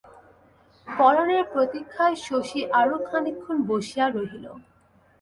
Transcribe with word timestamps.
পরানের 0.87 1.43
প্রতীক্ষায় 1.53 2.17
শশী 2.27 2.61
আরও 2.81 2.97
খানিকক্ষণ 3.07 3.57
বসিয়া 3.69 4.05
রহিল। 4.09 4.45